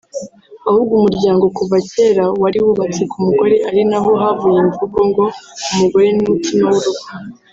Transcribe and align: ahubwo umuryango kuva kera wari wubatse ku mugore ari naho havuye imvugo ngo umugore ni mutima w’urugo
ahubwo 0.67 0.93
umuryango 0.99 1.45
kuva 1.57 1.77
kera 1.91 2.25
wari 2.41 2.57
wubatse 2.65 3.01
ku 3.11 3.17
mugore 3.25 3.55
ari 3.69 3.81
naho 3.89 4.11
havuye 4.21 4.57
imvugo 4.65 4.97
ngo 5.09 5.25
umugore 5.71 6.07
ni 6.11 6.23
mutima 6.31 6.65
w’urugo 6.73 7.05